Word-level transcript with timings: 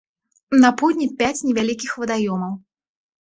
На 0.63 0.69
поўдні 0.79 1.07
пяць 1.19 1.45
невялікіх 1.49 1.91
вадаёмаў. 2.05 2.53